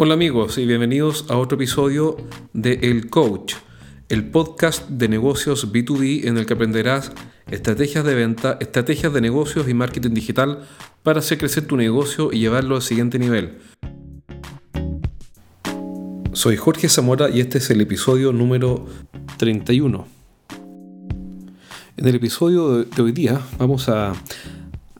[0.00, 2.16] Hola amigos y bienvenidos a otro episodio
[2.52, 3.54] de El Coach,
[4.08, 7.10] el podcast de negocios B2B en el que aprenderás
[7.50, 10.68] estrategias de venta, estrategias de negocios y marketing digital
[11.02, 13.58] para hacer crecer tu negocio y llevarlo al siguiente nivel.
[16.32, 18.86] Soy Jorge Zamora y este es el episodio número
[19.36, 20.06] 31.
[21.96, 24.12] En el episodio de hoy día vamos a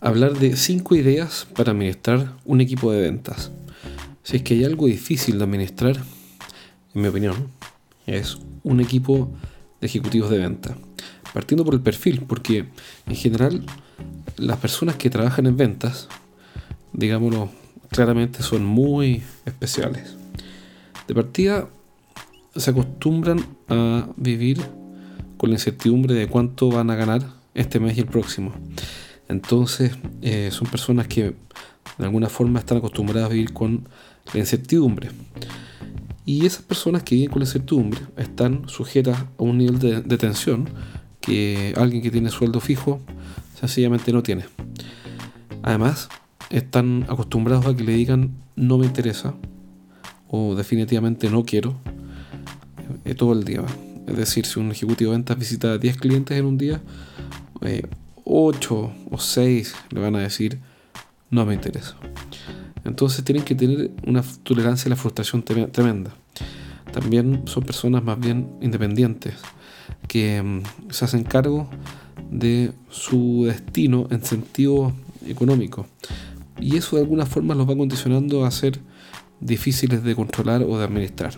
[0.00, 3.52] hablar de 5 ideas para administrar un equipo de ventas.
[4.28, 5.96] Si es que hay algo difícil de administrar,
[6.94, 7.48] en mi opinión,
[8.06, 9.32] es un equipo
[9.80, 10.76] de ejecutivos de venta.
[11.32, 12.66] Partiendo por el perfil, porque
[13.06, 13.64] en general
[14.36, 16.08] las personas que trabajan en ventas,
[16.92, 17.48] digámoslo
[17.88, 20.14] claramente, son muy especiales.
[21.06, 21.70] De partida,
[22.54, 24.60] se acostumbran a vivir
[25.38, 27.22] con la incertidumbre de cuánto van a ganar
[27.54, 28.52] este mes y el próximo.
[29.30, 31.34] Entonces, eh, son personas que
[31.96, 33.88] de alguna forma están acostumbradas a vivir con
[34.32, 35.10] la incertidumbre.
[36.24, 40.68] Y esas personas que viven con la incertidumbre están sujetas a un nivel de, tensión
[41.20, 43.00] que alguien que tiene sueldo fijo
[43.58, 44.44] sencillamente no tiene.
[45.62, 46.08] Además,
[46.50, 49.34] están acostumbrados a que le digan no me interesa
[50.28, 51.76] o definitivamente no quiero
[53.04, 53.62] eh, todo el día.
[54.06, 56.80] Es decir, si un ejecutivo de ventas visita a 10 clientes en un día,
[57.60, 60.60] 8 eh, o 6 le van a decir
[61.30, 61.96] no me interesa.
[62.84, 66.12] Entonces tienen que tener una tolerancia a la frustración tremenda.
[66.92, 69.34] También son personas más bien independientes,
[70.06, 71.68] que mm, se hacen cargo
[72.30, 74.92] de su destino en sentido
[75.26, 75.86] económico.
[76.60, 78.80] Y eso de alguna forma los va condicionando a ser
[79.40, 81.34] difíciles de controlar o de administrar.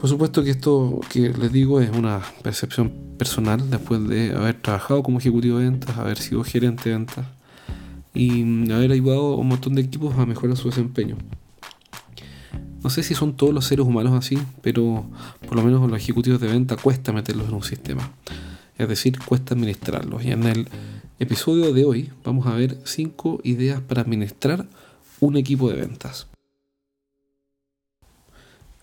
[0.00, 5.02] Por supuesto que esto que les digo es una percepción personal después de haber trabajado
[5.02, 7.26] como ejecutivo de ventas, haber sido gerente de ventas
[8.14, 11.16] y haber ayudado a un montón de equipos a mejorar su desempeño.
[12.82, 15.06] No sé si son todos los seres humanos así, pero
[15.46, 18.12] por lo menos los ejecutivos de venta cuesta meterlos en un sistema.
[18.76, 20.24] Es decir, cuesta administrarlos.
[20.24, 20.68] Y en el
[21.20, 24.66] episodio de hoy vamos a ver 5 ideas para administrar
[25.20, 26.26] un equipo de ventas.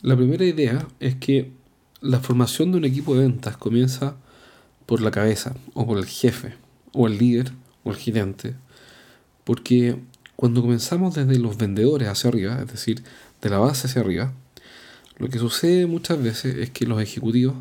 [0.01, 1.51] La primera idea es que
[1.99, 4.15] la formación de un equipo de ventas comienza
[4.85, 6.53] por la cabeza, o por el jefe,
[6.93, 7.51] o el líder,
[7.83, 8.55] o el gerente,
[9.49, 9.97] porque
[10.35, 13.01] cuando comenzamos desde los vendedores hacia arriba, es decir,
[13.41, 14.31] de la base hacia arriba,
[15.17, 17.55] lo que sucede muchas veces es que los ejecutivos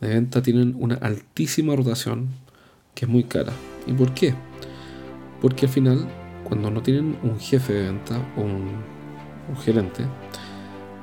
[0.00, 2.28] de venta tienen una altísima rotación
[2.94, 3.52] que es muy cara.
[3.88, 4.34] ¿Y por qué?
[5.42, 6.06] Porque al final,
[6.44, 10.04] cuando no tienen un jefe de venta o un, gerente,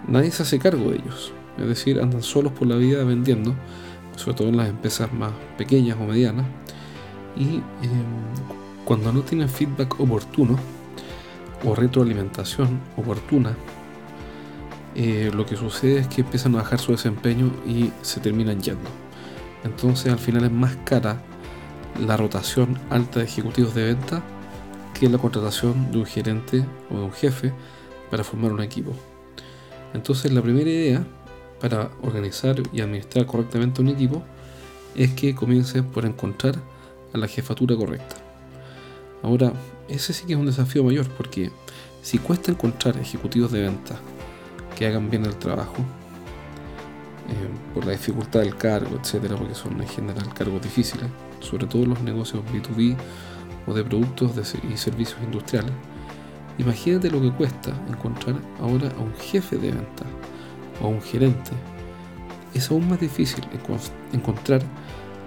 [0.08, 1.34] nadie se hace cargo de ellos.
[1.58, 3.54] Es decir, andan solos por la vida vendiendo,
[4.16, 6.46] sobre todo en las empresas más pequeñas o medianas.
[7.36, 10.58] Y em, cuando no tienen feedback oportuno
[11.66, 13.56] o retroalimentación oportuna,
[14.96, 18.90] eh, lo que sucede es que empiezan a bajar su desempeño y se terminan yendo.
[19.64, 21.22] Entonces al final es más cara
[22.00, 24.24] la rotación alta de ejecutivos de venta
[24.94, 27.54] que la contratación de un gerente o de un jefe
[28.12, 28.92] para formar un equipo.
[29.94, 31.04] Entonces la primera idea
[31.60, 34.24] para organizar y administrar correctamente un equipo
[34.96, 36.56] es que comience por encontrar
[37.14, 38.23] a la jefatura correcta.
[39.24, 39.54] Ahora,
[39.88, 41.50] ese sí que es un desafío mayor porque
[42.02, 43.96] si cuesta encontrar ejecutivos de venta
[44.78, 45.78] que hagan bien el trabajo,
[47.30, 51.08] eh, por la dificultad del cargo, etcétera, porque son en general cargos difíciles,
[51.40, 52.98] sobre todo los negocios B2B
[53.66, 54.32] o de productos
[54.70, 55.72] y servicios industriales,
[56.58, 60.04] imagínate lo que cuesta encontrar ahora a un jefe de venta
[60.82, 61.52] o a un gerente.
[62.54, 63.44] Es aún más difícil
[64.12, 64.62] encontrar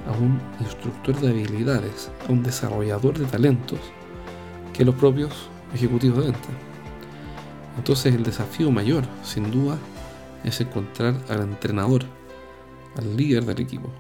[0.07, 3.81] a un instructor de habilidades, a un desarrollador de talentos,
[4.73, 5.33] que los propios
[5.75, 6.49] ejecutivos de venta.
[7.77, 9.79] Entonces el desafío mayor, sin duda,
[10.45, 12.05] es encontrar al entrenador,
[12.97, 13.91] al líder del equipo.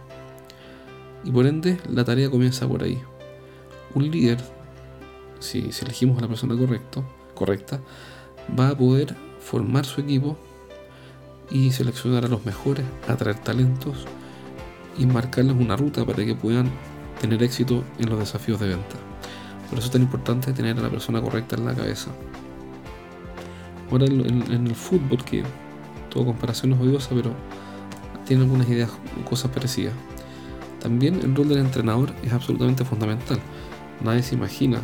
[1.24, 3.02] Y por ende, la tarea comienza por ahí.
[3.94, 4.38] Un líder,
[5.40, 7.04] si, elegimos a la persona correcto,
[7.34, 7.80] correcta,
[8.58, 10.38] va a poder formar su equipo
[11.50, 14.06] y seleccionar a los mejores, atraer talentos
[14.98, 16.70] y marcarles una ruta para que puedan
[17.20, 18.96] tener éxito en los desafíos de venta.
[19.68, 22.10] Por eso es tan importante tener a la persona correcta en la cabeza.
[23.90, 25.42] Ahora en, el fútbol, que
[26.10, 27.32] toda comparación es odiosa, pero
[28.26, 28.90] tiene algunas ideas,
[29.28, 29.94] cosas parecidas.
[30.80, 33.38] También el rol del entrenador es absolutamente fundamental.
[34.04, 34.80] Nadie se imagina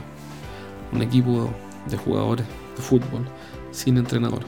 [0.93, 1.51] un equipo
[1.89, 3.25] de jugadores de fútbol
[3.71, 4.43] sin entrenador.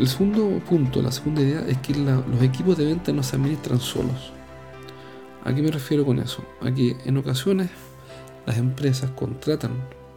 [0.00, 3.80] El segundo punto, la segunda idea es que los equipos de venta no se administran
[3.80, 4.32] solos.
[5.44, 6.42] ¿A qué me refiero con eso?
[6.62, 7.68] A que en ocasiones
[8.46, 9.72] las empresas contratan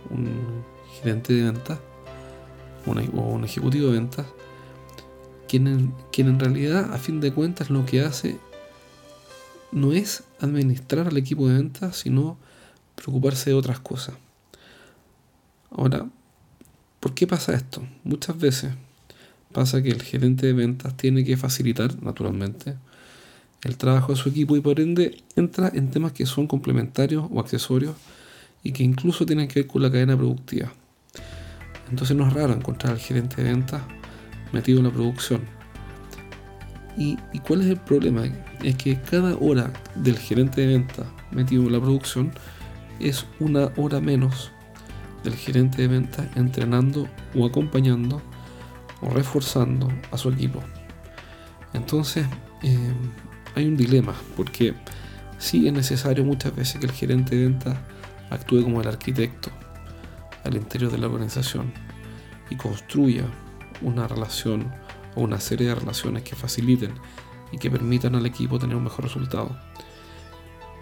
[0.09, 0.63] un
[0.94, 1.81] gerente de venta
[2.85, 4.25] o un ejecutivo de ventas,
[5.50, 8.39] quien en, quien en realidad a fin de cuentas lo que hace
[9.74, 12.38] no es administrar al equipo de ventas, sino
[12.95, 14.15] preocuparse de otras cosas.
[15.71, 16.07] Ahora,
[17.01, 17.85] ¿por qué pasa esto?
[18.06, 18.71] Muchas veces
[19.54, 22.76] pasa que el gerente de ventas tiene que facilitar, naturalmente,
[23.64, 27.40] el trabajo de su equipo y por ende entra en temas que son complementarios o
[27.40, 27.96] accesorios
[28.64, 30.74] y que incluso tienen que ver con la cadena productiva.
[31.90, 33.82] Entonces no es raro encontrar al gerente de ventas
[34.52, 35.42] metido en la producción.
[36.98, 38.24] ¿Y, ¿Y, cuál es el problema?
[38.62, 42.32] Es que cada hora del gerente de ventas metido en la producción
[43.00, 44.52] es una hora menos
[45.24, 48.22] del gerente de ventas entrenando o acompañando
[49.04, 50.62] o reforzando a su equipo.
[51.74, 52.26] Entonces
[52.62, 52.94] eh,
[53.56, 54.74] hay un dilema porque
[55.38, 57.78] sí es necesario muchas veces que el gerente de ventas
[58.30, 59.52] actúe como el arquitecto
[60.44, 61.74] al interior de la organización
[62.50, 63.26] y construya
[63.82, 64.72] una relación
[65.16, 66.94] o una serie de relaciones que faciliten
[67.52, 69.58] y que permitan al equipo tener un mejor resultado.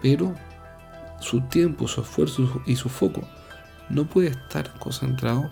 [0.01, 0.33] Pero
[1.19, 3.21] su tiempo, su esfuerzo y su foco
[3.89, 5.51] no puede estar concentrado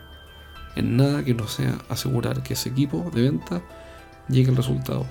[0.75, 3.61] en nada que no sea asegurar que ese equipo de venta
[4.27, 5.05] llegue al resultado.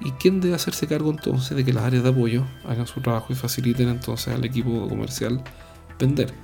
[0.00, 3.32] ¿Y quién debe hacerse cargo entonces de que las áreas de apoyo hagan su trabajo
[3.32, 5.42] y faciliten entonces al equipo comercial
[5.98, 6.34] vender?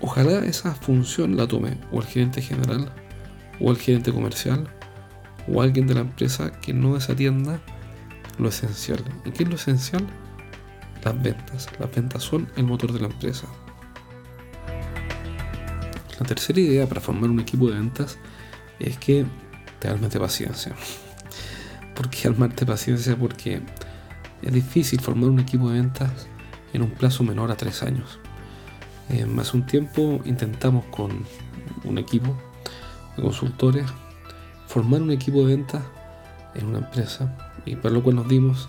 [0.00, 2.92] Ojalá esa función la tome o el gerente general
[3.60, 4.68] o el gerente comercial
[5.48, 7.60] o alguien de la empresa que no desatienda
[8.38, 9.02] lo esencial.
[9.24, 10.06] ¿Y qué es lo esencial?
[11.04, 11.68] Las ventas.
[11.78, 13.46] Las ventas son el motor de la empresa.
[16.18, 18.18] La tercera idea para formar un equipo de ventas
[18.78, 19.26] es que
[19.80, 20.74] te armes paciencia.
[21.94, 23.16] ¿Por qué armarte paciencia?
[23.16, 23.62] Porque
[24.42, 26.28] es difícil formar un equipo de ventas
[26.72, 28.18] en un plazo menor a tres años.
[29.10, 31.24] Eh, hace un tiempo intentamos con
[31.84, 32.36] un equipo
[33.16, 33.86] de consultores
[34.66, 35.82] formar un equipo de ventas
[36.54, 38.68] en una empresa y para lo cual nos dimos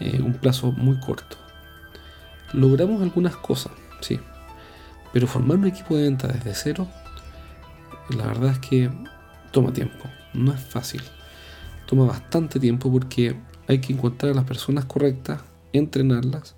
[0.00, 1.36] eh, un plazo muy corto.
[2.52, 4.20] Logramos algunas cosas, sí,
[5.16, 6.86] pero formar un equipo de venta desde cero,
[8.10, 8.90] la verdad es que
[9.50, 10.04] toma tiempo,
[10.34, 11.00] no es fácil.
[11.86, 13.34] Toma bastante tiempo porque
[13.66, 15.40] hay que encontrar a las personas correctas,
[15.72, 16.54] entrenarlas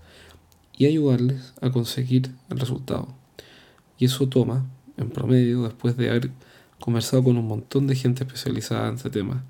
[0.76, 3.06] y ayudarles a conseguir el resultado.
[3.96, 4.66] Y eso toma,
[4.96, 6.32] en promedio, después de haber
[6.80, 9.44] conversado con un montón de gente especializada en este tema,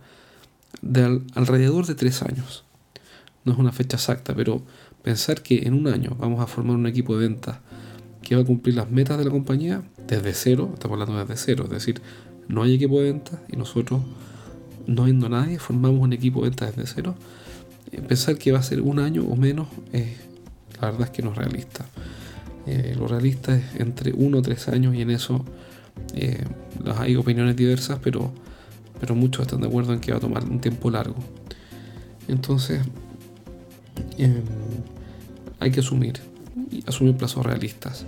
[0.82, 2.64] de alrededor de tres años.
[3.46, 4.60] No es una fecha exacta, pero
[5.02, 7.56] pensar que en un año vamos a formar un equipo de ventas
[8.28, 11.64] que va a cumplir las metas de la compañía desde cero, estamos hablando desde cero,
[11.64, 12.02] es decir,
[12.46, 14.02] no hay equipo de ventas y nosotros,
[14.86, 17.14] no viendo a nadie, formamos un equipo de ventas desde cero.
[17.90, 19.68] Eh, pensar que va a ser un año o menos,
[20.78, 21.86] la verdad es que no es realista.
[22.66, 25.42] Eh, lo realista es entre uno o tres años y en eso
[26.12, 26.44] eh,
[26.98, 28.30] hay opiniones diversas, pero,
[29.00, 31.16] pero muchos están de acuerdo en que va a tomar un tiempo largo.
[32.28, 32.82] Entonces,
[34.18, 34.42] em,
[35.60, 36.20] hay que asumir,
[36.86, 38.04] asumir plazos realistas.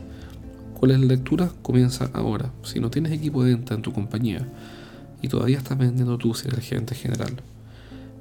[0.81, 1.51] ¿Cuál es la lectura?
[1.61, 2.53] Comienza ahora.
[2.63, 4.49] Si no tienes equipo de venta en tu compañía
[5.21, 7.43] y todavía estás vendiendo tú si eres el gerente general,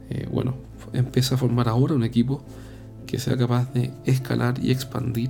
[0.10, 0.56] eh, bueno,
[0.92, 2.44] empieza a formar ahora un equipo
[3.08, 5.30] que sea capaz de escalar y expandir,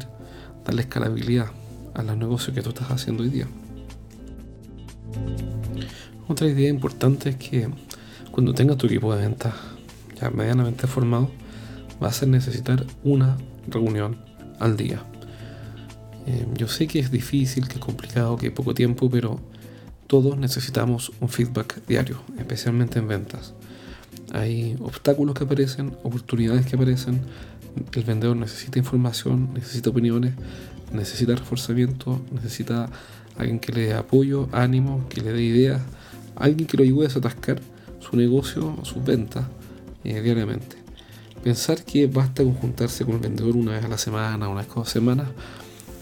[0.66, 1.52] darle escalabilidad
[1.94, 3.48] a los negocios que tú estás haciendo hoy día.
[6.28, 7.70] Otra idea importante es que
[8.32, 9.54] cuando tengas tu equipo de venta
[10.20, 11.30] ya medianamente formado,
[12.00, 13.38] vas a necesitar una
[13.68, 14.18] reunión
[14.60, 15.04] al día.
[16.28, 19.40] Eh, yo sé que es difícil, que es complicado, que hay poco tiempo, pero
[20.08, 23.54] todos necesitamos un feedback diario, especialmente en ventas.
[24.32, 27.22] Hay obstáculos que aparecen, oportunidades que aparecen.
[27.94, 30.34] El vendedor necesita información, necesita opiniones,
[30.92, 32.90] necesita reforzamiento, necesita
[33.38, 35.82] alguien que le dé apoyo, ánimo, que le dé ideas,
[36.36, 37.62] alguien que lo ayude a desatascar
[38.00, 39.46] su negocio, sus ventas
[40.04, 40.78] eh, diariamente.
[41.44, 44.70] Pensar que basta con juntarse con el vendedor una vez a la semana, una vez
[44.72, 45.26] cada semana,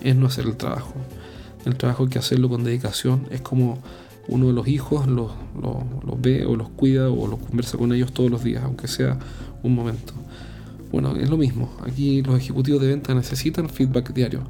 [0.02, 0.94] es no hacer el trabajo.
[1.66, 3.28] El trabajo hay que hacerlo con dedicación.
[3.32, 3.80] Es como
[4.28, 5.32] uno de los hijos los,
[6.18, 9.18] ve o los cuida o los conversa con ellos todos los días, aunque sea
[9.64, 10.14] un momento.
[10.92, 11.72] Bueno, es lo mismo.
[11.86, 14.44] Aquí los ejecutivos de venta necesitan feedback diario.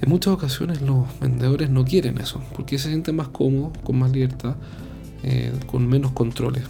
[0.00, 4.10] En muchas ocasiones los vendedores no quieren eso, porque se sienten más cómodos, con más
[4.10, 4.56] libertad,
[5.22, 6.64] eh, con menos controles.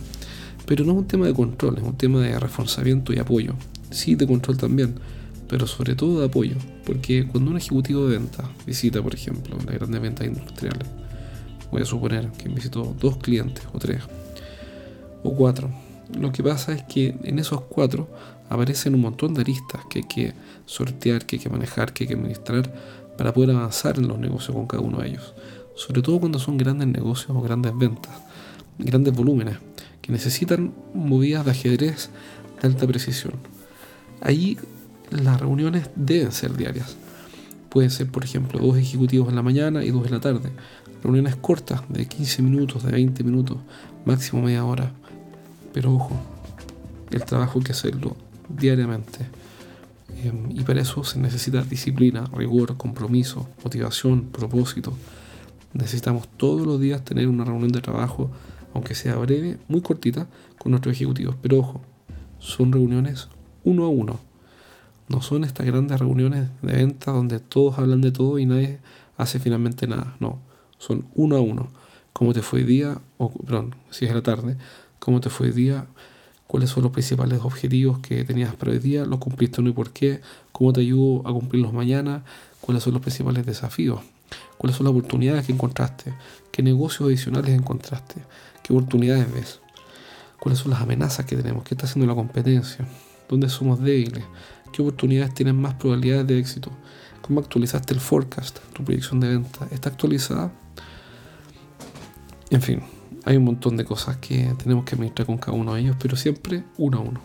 [0.67, 3.55] Pero no es un tema de control, es un tema de reforzamiento y apoyo.
[3.91, 4.97] Sí, de control también,
[5.51, 6.55] pero sobre todo de apoyo.
[6.87, 10.87] Porque cuando un ejecutivo de venta visita, por ejemplo, las grandes ventas industriales,
[11.73, 14.03] voy a suponer que visitó dos clientes o tres
[15.25, 15.69] o cuatro,
[16.19, 18.09] lo que pasa es que en esos cuatro
[18.49, 20.35] aparecen un montón de aristas que hay que
[20.67, 22.73] sortear, que hay que manejar, que hay que administrar
[23.19, 25.35] para poder avanzar en los negocios con cada uno de ellos.
[25.75, 28.13] sobre todo cuando son grandes negocios o grandes ventas,
[28.79, 29.57] grandes volúmenes,
[30.03, 32.11] que necesitan movidas de ajedrez
[32.61, 33.35] de alta precisión.
[34.21, 34.59] Ahí
[35.11, 36.97] las reuniones deben ser diarias.
[37.69, 40.51] Pueden ser, por ejemplo, dos ejecutivos en la mañana y dos en la tarde.
[41.03, 43.59] Reuniones cortas, de 15 minutos, de 20 minutos,
[44.05, 44.93] máximo media hora.
[45.73, 46.19] Pero ojo,
[47.11, 48.17] el trabajo hay que hacerlo
[48.49, 49.27] diariamente.
[50.23, 54.93] Em, y para eso se necesita disciplina, rigor, compromiso, motivación, propósito.
[55.73, 58.31] Necesitamos todos los días tener una reunión de trabajo,
[58.75, 60.27] aunque sea breve, muy cortita,
[60.59, 61.37] con nuestros ejecutivos.
[61.41, 61.81] Pero ojo,
[62.39, 63.29] son reuniones
[63.65, 64.30] uno a uno.
[65.11, 68.79] No son estas grandes reuniones de venta donde todos hablan de todo y nadie
[69.19, 70.17] hace finalmente nada.
[70.21, 70.39] No,
[70.79, 71.69] son uno a uno.
[72.15, 72.99] ¿Cómo te fue el día?
[73.19, 74.57] O, perdón, si es la tarde.
[74.99, 75.87] ¿Cómo te fue el día?
[76.51, 79.73] cuáles son los principales objetivos que tenías para el día, los cumpliste o no y
[79.73, 82.25] por qué, cómo te ayudo a cumplirlos mañana,
[82.61, 84.01] cuáles son los principales desafíos,
[84.59, 86.13] cuáles son las oportunidades que encontraste,
[86.51, 88.17] qué negocios adicionales encontraste,
[88.65, 89.61] qué oportunidades ves,
[90.41, 92.85] cuáles son las amenazas que tenemos, qué está haciendo la competencia,
[93.29, 94.25] dónde somos débiles,
[94.73, 96.71] qué oportunidades tienen más probabilidades de éxito,
[97.23, 100.53] cómo actualizaste el forecast, tu predicción de venta, ¿está actualizada?
[102.51, 102.83] En fin,
[103.25, 106.17] hay un montón de cosas que tenemos que administrar con cada uno de ellos, pero
[106.17, 107.21] siempre uno a uno.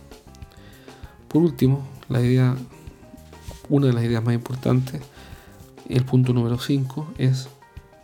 [1.27, 2.55] Por último, la idea,
[3.69, 5.01] una de las ideas más importantes,
[5.89, 7.47] el punto número 5, es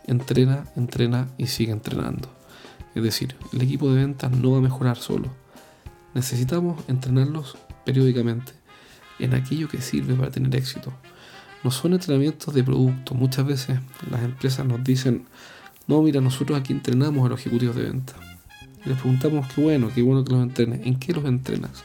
[0.06, 2.28] entrena, entrena y sigue entrenando.
[2.94, 5.28] Es decir, el equipo de ventas no va a mejorar solo.
[6.14, 8.52] Necesitamos entrenarlos periódicamente
[9.22, 10.92] en aquello que sirve para tener éxito.
[11.62, 13.14] No son entrenamientos de producto.
[13.14, 13.78] Muchas veces
[14.10, 15.26] las empresas nos dicen,
[15.86, 18.14] no, mira, nosotros aquí entrenamos a los ejecutivos de venta.
[18.84, 20.80] Les preguntamos, qué bueno, qué bueno que los entrenes.
[20.84, 21.84] ¿En qué los entrenas?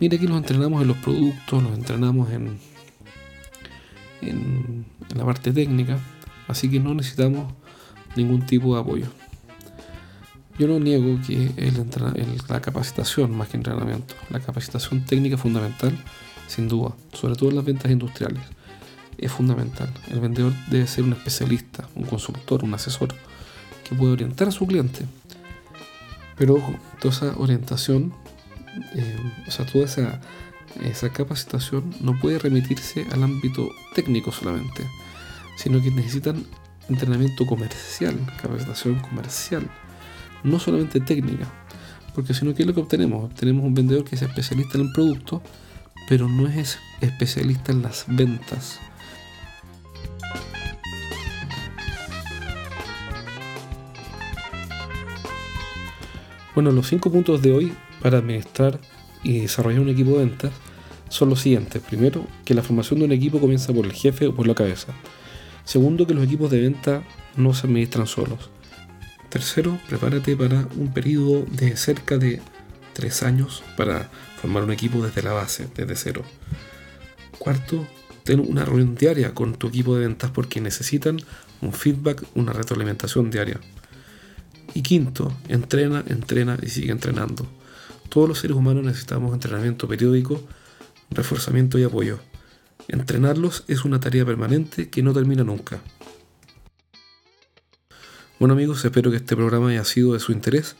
[0.00, 2.58] Mira, aquí los entrenamos en los productos, los entrenamos en,
[4.20, 5.98] en, la parte técnica,
[6.48, 7.52] así que no necesitamos
[8.16, 9.06] ningún tipo de apoyo.
[10.58, 11.50] Yo no niego que
[12.48, 15.92] la capacitación, más que entrenamiento, la capacitación técnica fundamental,
[16.48, 18.42] sin duda, sobre todo en las ventas industriales
[19.18, 19.92] es fundamental.
[20.10, 23.08] El vendedor debe ser un especialista, un consultor, un asesor
[23.88, 25.06] que puede orientar a su cliente.
[26.36, 28.12] Pero ojo, toda esa orientación,
[28.94, 34.86] eh, o sea, toda esa capacitación no puede remitirse al ámbito técnico solamente,
[35.56, 36.44] sino que necesitan
[36.88, 39.68] entrenamiento comercial, capacitación comercial,
[40.46, 41.52] no solamente técnica.
[42.14, 43.24] Porque si no, ¿qué es lo que obtenemos?
[43.24, 45.42] Obtenemos un vendedor que es especialista en el producto,
[46.08, 48.80] pero no es especialista en las ventas.
[56.54, 58.80] Bueno, los cinco puntos de hoy para administrar
[59.22, 60.52] y desarrollar un equipo de ventas
[61.10, 61.82] son los siguientes.
[61.82, 64.94] Primero, que la formación de un equipo comienza por el jefe o por la cabeza.
[65.64, 67.02] Segundo, que los equipos de venta
[67.36, 68.48] no se administran solos.
[69.36, 72.40] Tercero, prepárate para un periodo de cerca de
[72.94, 76.22] tres años para formar un equipo desde la base, desde cero.
[77.38, 77.86] Cuarto,
[78.24, 81.18] ten una reunión diaria con tu equipo de ventas porque necesitan
[81.60, 83.60] un feedback, una retroalimentación diaria.
[84.72, 87.46] Y quinto, entrena, entrena y sigue entrenando.
[88.08, 90.42] Todos los seres humanos necesitamos entrenamiento periódico,
[91.10, 92.20] reforzamiento y apoyo.
[92.88, 95.82] Entrenarlos es una tarea permanente que no termina nunca.
[98.38, 100.76] Bueno amigos, espero que este programa haya sido de su interés.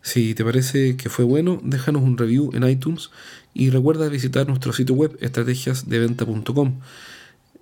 [0.00, 3.10] Si te parece que fue bueno, déjanos un review en iTunes
[3.52, 6.80] y recuerda visitar nuestro sitio web estrategiasdeventa.com.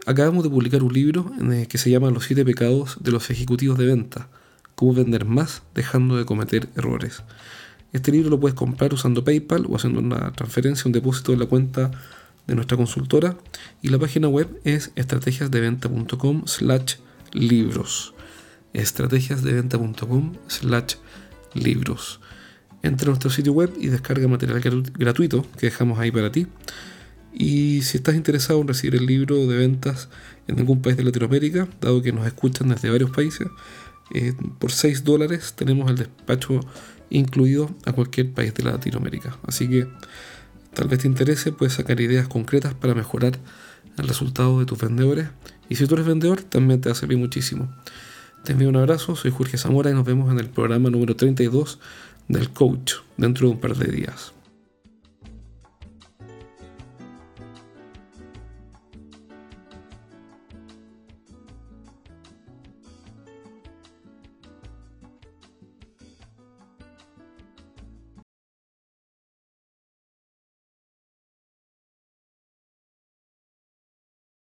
[0.07, 1.33] Acabamos de publicar un libro
[1.69, 4.29] que se llama Los siete pecados de los ejecutivos de venta
[4.77, 7.25] cómo vender más dejando de cometer errores.
[7.93, 11.47] Este libro lo puedes comprar usando PayPal o haciendo una transferencia, un depósito en la
[11.47, 11.91] cuenta
[12.47, 13.37] de nuestra consultora
[13.83, 16.95] y la página web es estrategiasdeventa.com slash
[17.33, 18.12] libros
[18.73, 20.95] estrategiasdeventa.com slash
[21.55, 22.21] libros
[22.83, 24.61] entra a nuestro sitio web y descarga material
[24.95, 26.47] gratuito que dejamos ahí para ti
[27.33, 30.09] y si estás interesado en recibir el libro de ventas
[30.49, 33.49] en algún país de Latinoamérica dado que nos escuchan desde varios países
[34.15, 36.61] eh, por 6 dólares tenemos el despacho
[37.13, 39.37] incluido a cualquier país de Latinoamérica.
[39.47, 39.87] Así que
[40.75, 43.39] tal vez te interese, puedes sacar ideas concretas para mejorar
[43.99, 45.29] el resultado de tus vendedores.
[45.69, 47.73] Y si tú eres vendedor, también te va a servir muchísimo.
[48.45, 51.79] Te envío un abrazo, soy Jorge Zamora y nos vemos en el programa número 32
[52.27, 54.33] del coach dentro de un par de días.